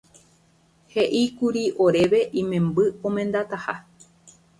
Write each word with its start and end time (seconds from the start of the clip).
He'íkuri 0.93 1.63
oréve 1.85 2.21
imemby 2.41 2.87
omendataha. 3.09 3.77